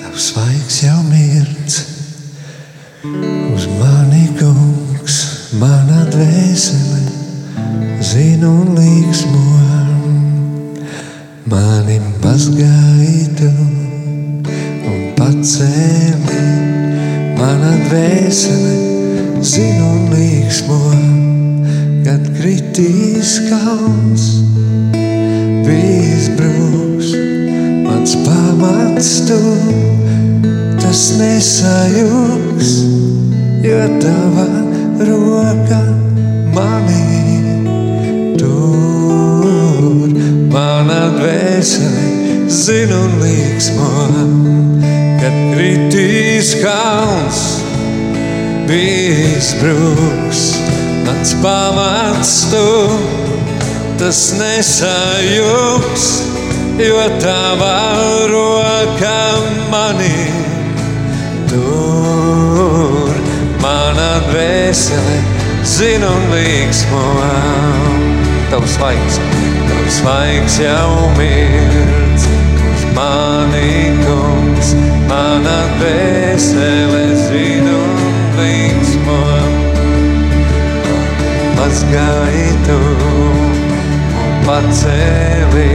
[0.02, 1.80] Tavs vaigs jau mirts,
[3.08, 5.22] uz mani kungs,
[5.64, 7.02] mana dvēsele,
[8.12, 9.48] zinu un līksmo,
[11.56, 13.56] mani mazgaitu
[14.92, 16.48] un pat cēlī,
[17.40, 18.91] mana dvēsele
[19.42, 20.78] zina un līksmo,
[22.06, 24.26] kad kritīs kalns,
[25.66, 27.10] bijis brūks,
[27.88, 29.40] mans pamats tu,
[30.78, 32.70] tas nesajūgs,
[33.66, 34.46] jo tava
[35.10, 35.82] roka
[36.54, 37.42] manī
[38.38, 40.06] tur,
[40.54, 43.90] mana dvēsele zina un līksmo,
[45.18, 47.61] kad kritīs kalns,
[48.72, 50.42] bijis brūks,
[51.04, 52.68] mans pamats tu,
[54.00, 56.06] tas nesajūgs,
[56.80, 57.74] jo tava
[58.32, 59.18] roka
[59.74, 60.24] manī
[61.52, 63.12] tur,
[63.60, 65.20] mana dvēsele
[65.68, 67.06] zina un līksmo.
[68.54, 69.20] Tavs svaigs,
[69.68, 72.28] tavs svaigs jau mirdz,
[72.72, 74.76] uz mani kungs,
[75.12, 77.91] mana dvēsele zina un
[78.42, 79.20] līksmo.
[81.58, 82.78] Mazgaitu
[83.12, 85.74] un pacēli,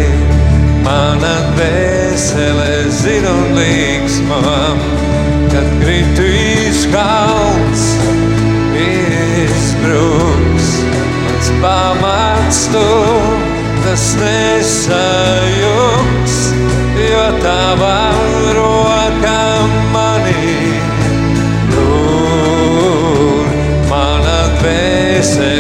[0.85, 4.41] mana dvēsele zina un līksmo,
[5.53, 7.85] kad kritīs kalns
[8.83, 10.69] izbruks,
[11.23, 12.89] mans pamats tu,
[13.87, 15.75] tas nesajūgs,
[17.07, 17.99] jo tava
[18.59, 19.56] roka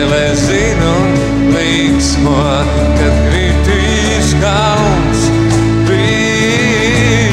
[0.06, 0.96] dvēsele zinu
[1.50, 2.42] līksmo,
[2.98, 5.22] kad kritīs kalns,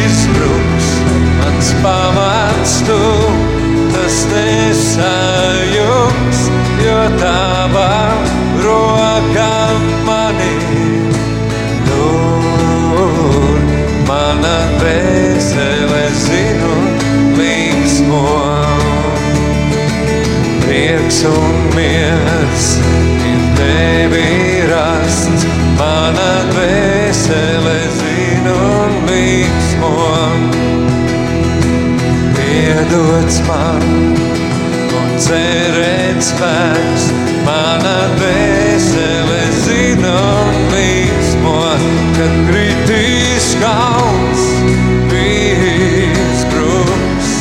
[0.06, 0.88] izbruks,
[1.38, 3.02] mans pamats tu,
[3.94, 5.60] tas nesajūgs,
[6.82, 7.94] jo tava
[8.64, 9.54] roka
[10.08, 10.58] manī
[11.90, 13.58] tur.
[14.10, 16.74] Mana dvēsele zinu
[17.38, 18.26] līksmo.
[20.66, 25.48] Prieks un ir tevi rasts,
[25.80, 28.60] mana dvēsele zinu
[29.10, 29.94] līksmo
[32.64, 33.84] iedots man
[34.98, 37.10] un cerēt spēks.
[37.44, 40.14] Mana dvēsele zina
[40.46, 41.58] un līksmo,
[42.18, 44.46] kad kritīs kalns,
[45.12, 47.34] bijis bruks.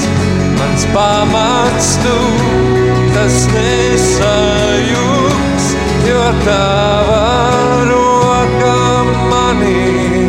[0.59, 2.19] Mans pamats tu,
[3.23, 5.67] tas nesajūgs,
[6.09, 7.27] jo tava
[7.87, 8.79] roka
[9.31, 10.27] manī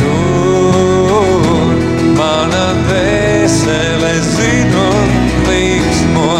[0.00, 1.76] tur.
[2.18, 5.10] Mana dvēsele zina un
[5.46, 6.34] līksmo,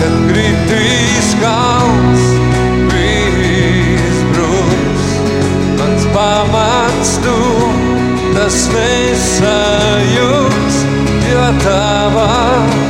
[0.00, 2.24] kad kritīs kalns,
[2.94, 5.08] bijis bruks.
[5.82, 7.36] Mans pamats tu,
[8.38, 10.76] tas nesajūgs,
[11.28, 12.89] jo tava roka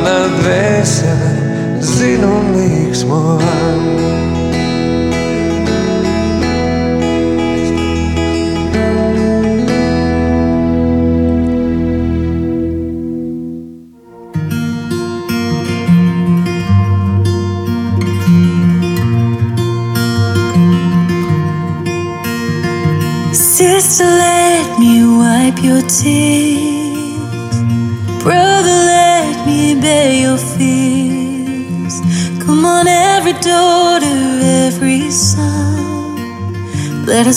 [0.00, 1.30] Mana dvēsele
[1.84, 2.28] zina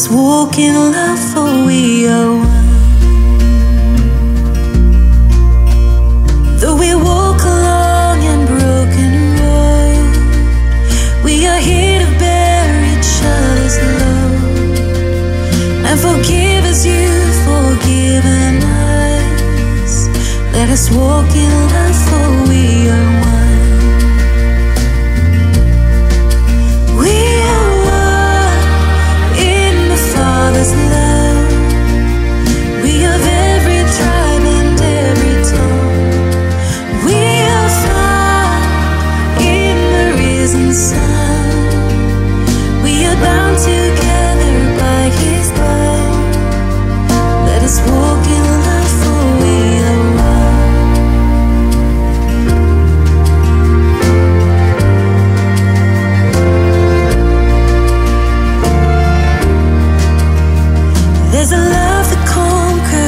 [0.03, 2.52] Let us walk in love, for we are one.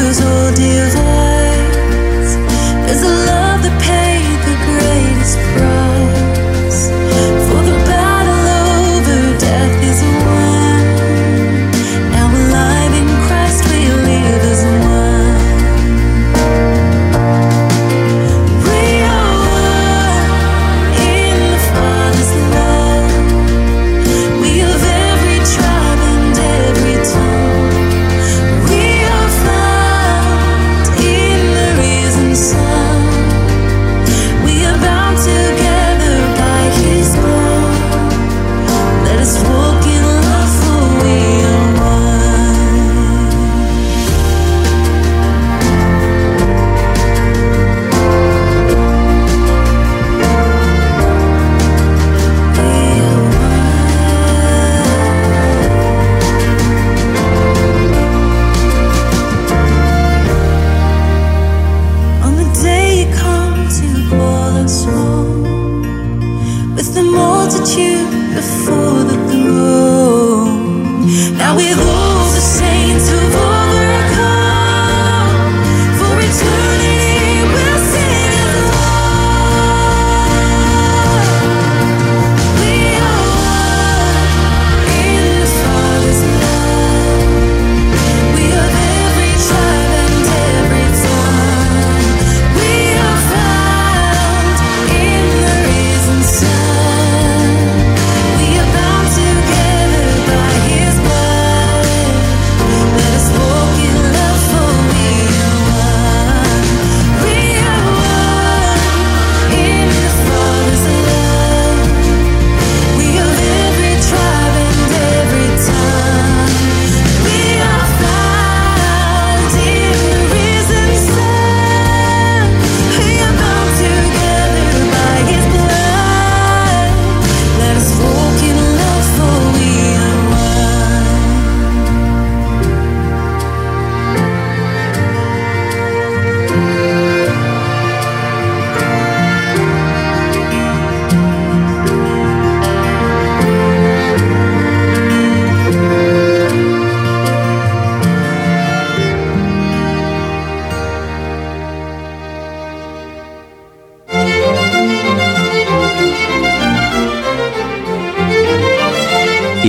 [0.08, 1.76] use or devise.
[2.92, 3.45] A love.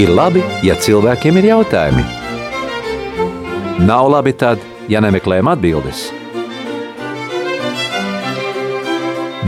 [0.07, 2.03] Ir labi, ja cilvēkiem ir jautājumi.
[3.89, 6.05] Nav labi tad, ja nemeklējam atbildes.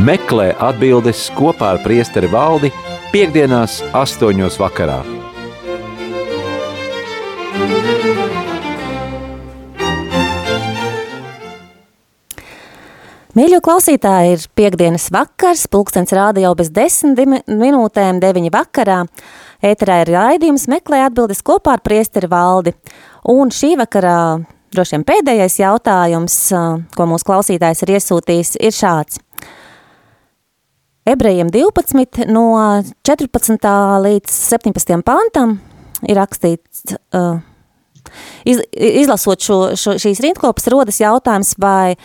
[0.03, 2.73] Meklē atbildes kopā ar priesteri valdi
[3.13, 4.99] piekdienās astoņos vakarā.
[13.39, 19.05] Mīļo klausītāji, ir piekdienas vakars, pulkstens rāda jau bez desmit minūtēm, deviņi vakarā.
[19.65, 22.75] Ēterā ir raidījums meklē atbildes kopā ar priesteri valdi.
[23.29, 24.19] Un šī vakarā
[24.75, 26.37] droši vien pēdējais jautājums,
[26.95, 29.19] ko mūsu klausītājs ir iesūtījis, ir šāds.
[31.09, 32.45] Ebrejiem 12 no
[33.09, 33.69] 14.
[34.05, 34.99] līdz 17.
[35.07, 35.57] pantam
[36.05, 36.85] ir rakstīts,
[37.17, 37.41] uh,
[38.45, 41.97] iz, izlasot šo, šo, šīs rindkopas, rodas jautājums, vai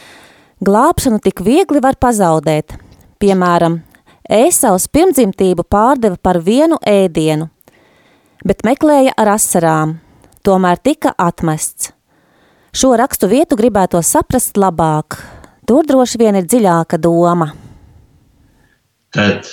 [0.64, 2.78] glābšanu tik viegli var pazaudēt.
[3.20, 3.82] Piemēram,
[4.32, 7.50] Ēsaus pirmdzimtību pārdeva par vienu ēdienu,
[8.48, 9.98] bet meklēja ar asarām,
[10.48, 11.92] tomēr tika atmests.
[12.74, 15.20] Šo rakstu vietu gribētu saprast labāk.
[15.68, 17.52] Tur droši vien ir dziļāka doma.
[19.14, 19.46] Tad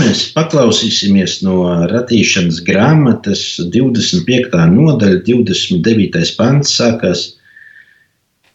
[0.00, 1.60] mēs paklausīsimies no
[1.92, 4.56] radīšanas grāmatas 25.
[4.72, 6.34] nodaļa, 29.
[6.40, 7.28] pants sākās.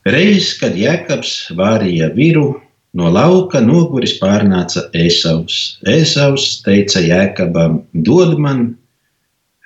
[0.05, 2.49] Reiz, kad Jēkabs vārīja viru,
[2.95, 5.77] no lauka noguris pārnāca Ēsaus.
[5.87, 8.69] Ēsaus teica Jēkabam, dod man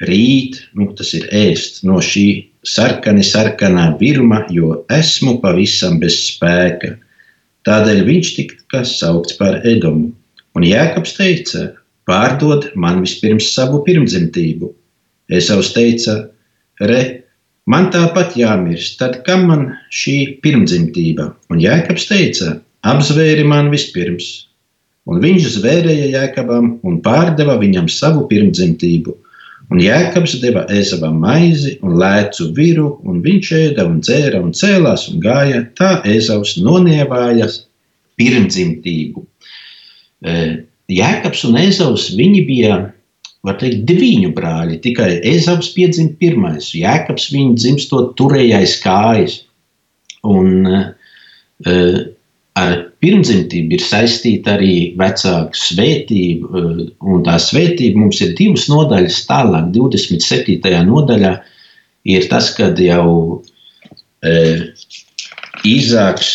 [0.01, 2.25] rīt, nu tas ir ēst no šī
[2.65, 6.95] sarkani sarkanā virma, jo esmu pavisam bez spēka.
[7.67, 10.13] Tādēļ viņš tika saukts par Edomu.
[10.57, 11.67] Un Jēkabs teica,
[12.09, 14.71] pārdod man vispirms savu pirmdzimtību.
[15.30, 16.15] Esaus teica,
[16.82, 17.01] re,
[17.69, 21.30] man tāpat jāmirst, tad kam man šī pirmdzimtība?
[21.53, 22.55] Un Jēkabs teica,
[22.88, 24.30] apzvēri man vispirms.
[25.09, 29.15] Un viņš zvērēja Jēkabam un pārdeva viņam savu pirmdzimtību.
[29.69, 35.07] Un Jēkabs deva Esavam maizi un lēcu viru, un viņš ēda un dzēra un cēlās
[35.11, 35.63] un gāja.
[35.77, 37.49] Tā Esavs nonievāja
[38.19, 39.25] pirmdzimtību.
[40.25, 40.55] Eh,
[40.89, 42.80] Jēkabs un Ezavs viņi bija
[43.45, 44.80] var teikt, diviņu brāļi.
[44.84, 49.38] Tikai Ezavs piedzima pirmais, Jēkabs viņa dzimstot turējais kājas.
[50.27, 50.89] Un uh,
[52.60, 59.24] ar pirmdzimtību ir saistīta arī vecāku svētība, uh, un tā svētība mums ir divas nodaļas
[59.30, 60.74] tālāk, 27.
[60.89, 61.34] nodaļā
[62.10, 64.64] ir tas, kad jau uh,
[65.68, 66.30] Īzāks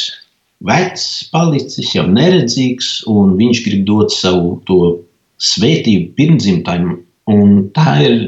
[0.65, 4.81] vecs, palicis, jau neredzīgs, un viņš grib dot savu to
[5.41, 6.99] svētību pirmdzimtajam.
[7.33, 8.19] Un tā ir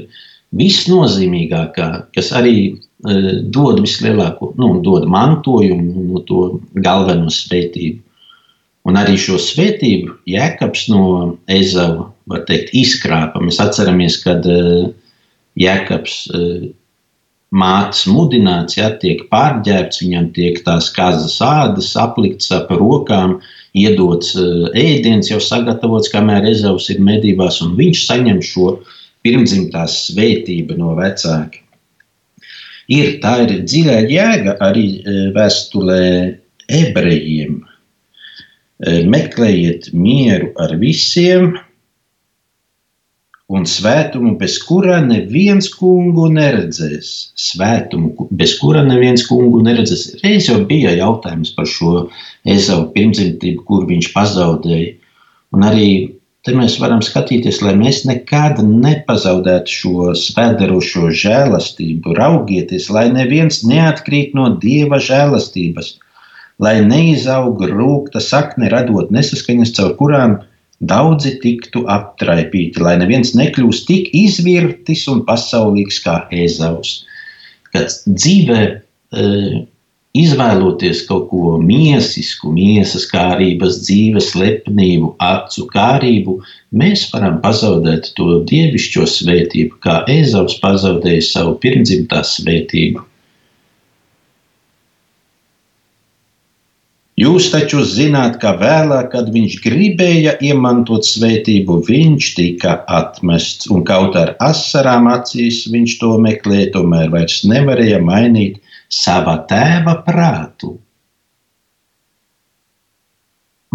[0.56, 2.56] visnozīmīgākā, kas arī
[3.04, 8.00] dod vislielāko, nu, dod mantojumu, no to galveno svētību.
[8.86, 11.02] Un arī šo svētību Jēkabs no
[11.50, 13.42] Ezava, var teikt, izkrāpa.
[13.42, 14.86] Mēs atceramies, kad uh,
[15.58, 16.68] Jēkabs uh,
[17.50, 23.40] mātes mudināts, ja tiek pārģērbts, viņam tiek tās kazas ādas aplikts ap rokām,
[23.76, 24.34] iedots
[24.74, 28.78] ēdiens jau sagatavots, kamēr ezavs ir medībās, un viņš saņem šo
[29.26, 31.65] pirmdzimtās svētību no vecāka.
[32.92, 34.86] Ir, tā ir dziļā jēga arī
[35.34, 36.02] vēstulē
[36.68, 37.64] ebrejiem.
[38.86, 41.54] meklējiet mieru ar visiem,
[43.48, 47.10] un svētumu, bez kura neviens kungu neredzēs.
[47.38, 50.18] Svētumu, bez kura neviens kungu neredzēs.
[50.24, 52.08] Reiz jau bija jautājums par šo
[52.56, 54.96] ezavu pirmdzimtību, kur viņš pazaudēja.
[55.54, 55.90] Un arī
[56.46, 62.14] te mēs varam skatīties, lai mēs nekad nepazaudētu šo svētdarošo žēlastību.
[62.18, 65.96] Raugieties, lai neviens neatkrīt no Dieva žēlastības,
[66.62, 70.38] lai neizaug rūkta sakne, radot nesaskaņas, caur kurām
[70.86, 77.00] daudzi tiktu aptraipīti, lai neviens nekļūst tik izvirtis un pasaulīgs kā Ēzaus.
[77.72, 78.76] Kad dzīvē e,
[80.22, 86.38] izvēloties kaut ko miesisku, miesas kārības, dzīves lepnību, acu kārību,
[86.82, 93.04] mēs varam pazaudēt to dievišķo svētību, kā Ēzaus pazaudēja savu pirmdzimtā svētību.
[97.16, 104.18] Jūs taču zināt, ka vēlāk, kad viņš gribēja iemantot svētību, viņš tika atmests, un kaut
[104.20, 108.60] ar asarām acīs viņš to meklēja, tomēr vairs nevarēja mainīt
[108.92, 110.76] sava tēva prātu.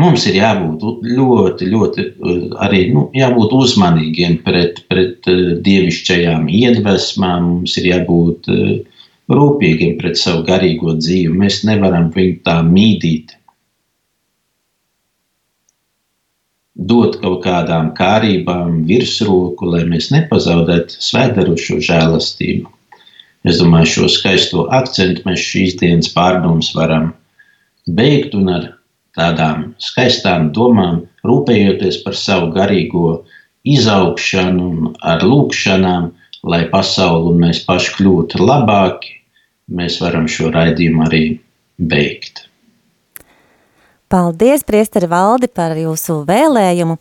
[0.01, 2.05] Mums ir jābūt ļoti, ļoti
[2.63, 7.49] arī nu, jābūt uzmanīgiem pret, pret uh, dievišķajām iedvesmām.
[7.49, 11.35] Mums ir jābūt uh, rūpīgiem pret savu garīgo dzīvi.
[11.43, 13.35] Mēs nevaram viņu tā mīdīt.
[16.91, 22.71] Dot kaut kādām kārībām virsroku, lai mēs nepazaudētu svētdarošo žēlastību.
[23.47, 27.11] Es domāju, šo skaisto akcentu mēs šīs dienas pārdomas varam
[27.89, 28.67] beigt un ar
[29.17, 33.21] tādām skaistām domām, rūpējoties par savu garīgo
[33.67, 36.11] izaugšanu ar lūkšanām,
[36.47, 39.17] lai pasauli un mēs paši kļūtu labāki,
[39.73, 41.25] mēs varam šo raidījumu arī
[41.77, 42.45] beigt.
[44.11, 46.97] Paldies, Priesteri Valdi, par jūsu vēlējumu.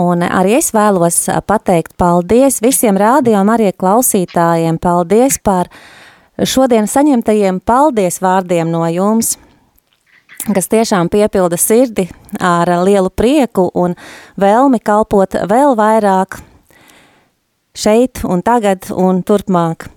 [0.00, 4.80] Un arī es vēlos pateikt paldies visiem rādījumam, arī klausītājiem.
[4.82, 5.70] Paldies par
[6.42, 9.36] šodien saņemtajiem paldies vārdiem no jums,
[10.50, 12.08] kas tiešām piepilda sirdi
[12.42, 13.94] ar lielu prieku un
[14.40, 16.40] vēlmi kalpot vēl vairāk
[17.74, 19.88] šeit un tagad un turpmāk.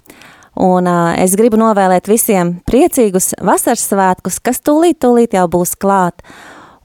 [0.58, 6.24] Un uh, es gribu novēlēt visiem priecīgus vasaras svētkus, kas tūlīt, tūlīt jau būs klāt.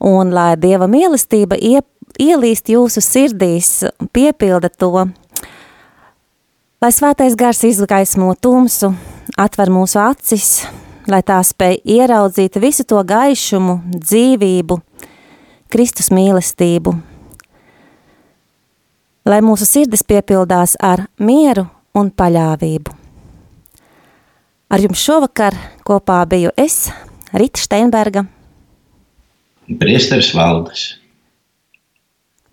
[0.03, 1.87] Un lai Dieva mīlestība iep
[2.21, 3.83] ielīst jūsu sirdīs,
[4.13, 5.07] piepilda to,
[6.83, 8.91] lai svētais gars izgaismo tumsu,
[9.39, 10.65] atver mūsu acis,
[11.07, 14.79] lai tā spēj ieraudzīt visu to gaišumu, dzīvību,
[15.73, 16.93] Kristus mīlestību.
[19.25, 22.99] Lai mūsu sirdis piepildās ar mieru un paļāvību.
[24.73, 25.55] Ar jums šovakar
[25.85, 26.87] kopā biju es,
[27.33, 28.25] Rita Steinberga.
[29.79, 31.02] Priesteris Valdes.